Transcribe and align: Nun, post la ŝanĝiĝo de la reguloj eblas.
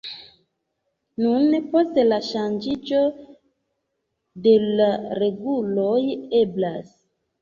Nun, 1.25 1.57
post 1.75 1.99
la 2.07 2.17
ŝanĝiĝo 2.29 3.03
de 4.47 4.55
la 4.65 4.89
reguloj 5.21 6.03
eblas. 6.45 6.91